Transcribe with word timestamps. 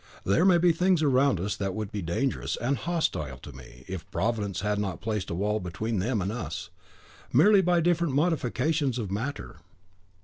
There 0.23 0.45
may 0.45 0.57
be 0.57 0.71
things 0.71 1.03
around 1.03 1.39
us 1.39 1.55
that 1.57 1.75
would 1.75 1.91
be 1.91 2.01
dangerous 2.01 2.55
and 2.59 2.75
hostile 2.75 3.37
to 3.37 3.51
men, 3.53 3.85
if 3.87 4.09
Providence 4.09 4.61
had 4.61 4.79
not 4.79 4.99
placed 4.99 5.29
a 5.29 5.35
wall 5.35 5.59
between 5.59 5.99
them 5.99 6.23
and 6.23 6.31
us, 6.31 6.71
merely 7.31 7.61
by 7.61 7.81
different 7.81 8.15
modifications 8.15 8.97
of 8.97 9.11
matter." 9.11 9.57